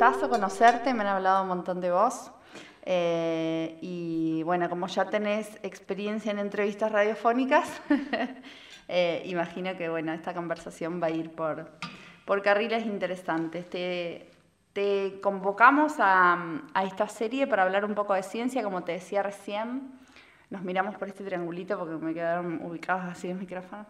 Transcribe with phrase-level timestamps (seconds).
[0.00, 2.30] gustazo conocerte, me han hablado un montón de vos.
[2.86, 7.82] Eh, y bueno, como ya tenés experiencia en entrevistas radiofónicas,
[8.88, 11.70] eh, imagino que bueno, esta conversación va a ir por,
[12.24, 13.68] por carriles interesantes.
[13.68, 14.30] Te,
[14.72, 19.22] te convocamos a, a, esta serie para hablar un poco de ciencia, como te decía
[19.22, 20.00] recién.
[20.48, 23.86] Nos miramos por este triangulito porque me quedaron ubicados así los micrófonos.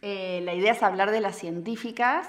[0.00, 2.26] Eh, la idea es hablar de las científicas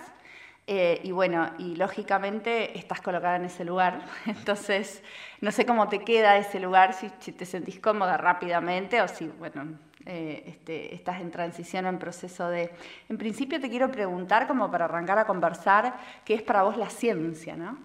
[0.65, 5.03] eh, y bueno, y lógicamente estás colocada en ese lugar, entonces
[5.41, 9.77] no sé cómo te queda ese lugar, si, te sentís cómoda rápidamente o si, bueno,
[10.05, 12.73] eh, este, estás en transición, en proceso de...
[13.09, 16.89] En principio te quiero preguntar, como para arrancar a conversar, ¿qué es para vos la
[16.89, 17.77] ciencia, no?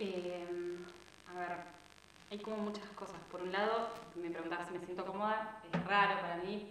[0.00, 1.58] a ver,
[2.30, 3.16] hay como muchas cosas.
[3.30, 6.66] Por un lado, me preguntabas si me siento cómoda, es raro para mí,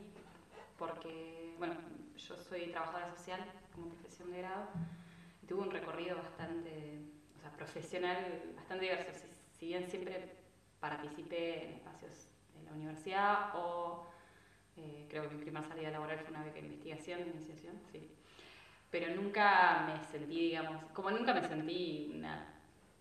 [0.77, 1.75] porque, bueno,
[2.27, 3.41] yo soy trabajadora social
[3.73, 4.67] como profesión de grado
[5.41, 6.99] y tuve un recorrido bastante,
[7.37, 9.11] o sea, profesional bastante diverso.
[9.57, 10.21] Si, bien siempre
[10.79, 13.95] participé en espacios de la universidad o
[14.75, 18.03] eh, creo que mi primera salida laboral fue una beca de investigación, de iniciación, sí.
[18.89, 22.43] Pero nunca me sentí, digamos, como nunca me sentí una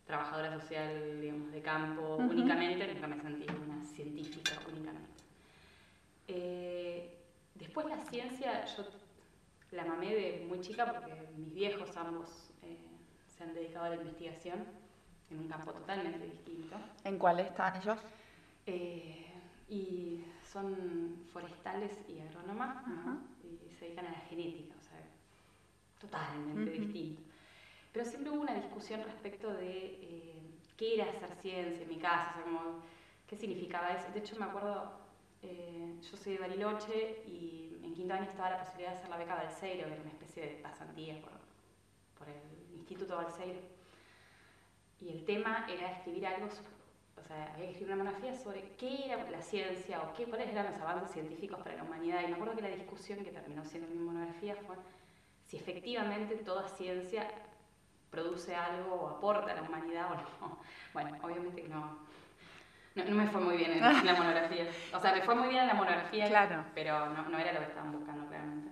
[0.04, 5.22] trabajadora social, digamos, de campo únicamente, nunca me sentí una científica únicamente.
[6.28, 7.02] Eh,
[7.54, 8.84] después la ciencia, yo
[10.00, 12.76] la mamé de muy chica porque mis viejos ambos eh,
[13.28, 14.64] se han dedicado a la investigación
[15.30, 16.76] en un campo totalmente distinto.
[17.04, 17.98] ¿En cuál están ellos?
[18.66, 19.26] Eh,
[19.68, 22.84] y son forestales y agrónomas
[23.44, 25.00] y se dedican a la genética, o sea,
[26.00, 27.22] totalmente distinto.
[27.92, 30.34] Pero siempre hubo una discusión respecto de eh,
[30.76, 32.60] qué era hacer ciencia en mi casa, o sea,
[33.26, 34.10] qué significaba eso.
[34.12, 34.92] De hecho, me acuerdo,
[35.42, 37.49] yo soy de Bariloche y
[38.00, 40.48] quinto año estaba la posibilidad de hacer la beca Balseiro, que era una especie de
[40.62, 41.32] pasantía por,
[42.18, 43.60] por el Instituto Balseiro.
[45.02, 49.04] Y el tema era escribir algo, o sea, había que escribir una monografía sobre qué
[49.04, 52.22] era la ciencia o qué, cuáles eran los avances científicos para la humanidad.
[52.22, 54.76] Y me acuerdo que la discusión que terminó siendo mi monografía fue
[55.44, 57.28] si efectivamente toda ciencia
[58.10, 60.14] produce algo o aporta a la humanidad o
[60.46, 60.58] no.
[60.94, 61.98] Bueno, obviamente que no,
[62.94, 64.68] no, me fue muy bien en, la monografía.
[64.92, 66.64] O sea, me fue muy bien en la monografía, claro.
[66.74, 68.70] pero no, no era lo que estaban buscando realmente.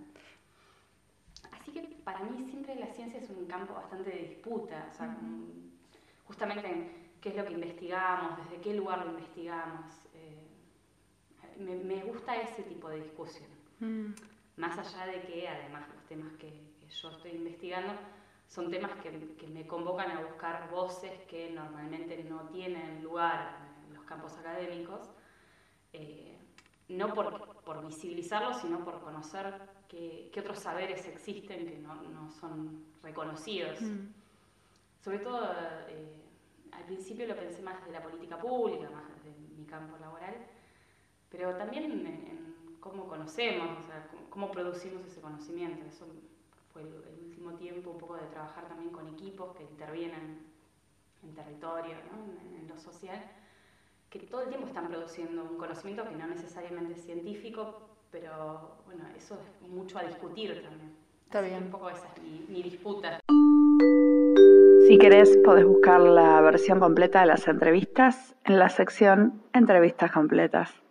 [1.53, 5.17] Así que para mí siempre la ciencia es un campo bastante de disputa, o sea,
[6.27, 9.87] justamente en qué es lo que investigamos, desde qué lugar lo investigamos.
[10.15, 10.47] Eh,
[11.59, 13.49] me, me, gusta ese tipo de discusión.
[13.81, 14.15] Mm.
[14.57, 16.49] Más allá de que además los temas que,
[16.81, 17.93] que yo estoy investigando
[18.49, 23.68] son temas que, que, me convocan a buscar voces que normalmente no tienen lugar
[24.09, 25.11] campos académicos,
[25.93, 26.37] eh,
[26.89, 32.85] no por, por, visibilizarlos, sino por conocer qué, otros saberes existen que no, no son
[33.03, 33.81] reconocidos.
[33.81, 34.09] Mm.
[35.05, 35.45] Sobre todo,
[35.89, 36.19] eh,
[36.73, 40.35] al principio lo pensé más de la política pública, más de mi campo laboral,
[41.31, 45.85] pero también en, cómo conocemos, o sea, cómo, producimos ese conocimiento.
[45.87, 46.07] Eso
[46.73, 50.47] fue el, último tiempo, un poco de trabajar también con equipos que intervienen
[51.23, 53.23] en territorio, en, en, lo social,
[54.11, 57.81] que todo el tiempo están produciendo un conocimiento que no necesariamente es científico,
[58.11, 60.97] pero bueno, eso es mucho a discutir también.
[61.25, 61.65] Está bien.
[61.65, 63.21] Un poco esa es mi, mi disputa.
[64.87, 70.83] Si querés, podés buscar la versión completa de las entrevistas en la sección Entrevistas completas.